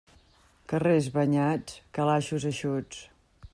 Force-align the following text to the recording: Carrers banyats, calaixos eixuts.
Carrers 0.71 1.09
banyats, 1.17 1.77
calaixos 1.99 2.51
eixuts. 2.53 3.07